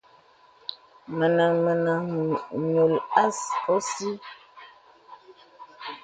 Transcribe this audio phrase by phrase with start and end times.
[1.17, 1.97] Mə̀nə̀ mə̀nə̀
[2.61, 2.93] ǹyùl
[3.73, 4.09] òsì.